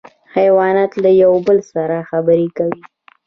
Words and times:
حیوانات 0.35 0.91
له 1.03 1.09
یو 1.23 1.33
بل 1.47 1.57
سره 1.73 1.97
خبرې 2.09 2.47
کوي 2.57 2.81